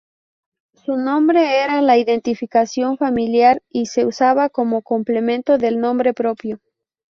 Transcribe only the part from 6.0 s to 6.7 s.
propio.